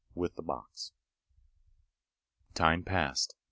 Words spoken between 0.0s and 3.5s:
With the box. Time passed.